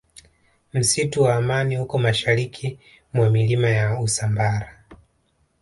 [0.73, 2.79] msitu wa amani uko mashariki
[3.13, 4.85] mwa milima ya usambara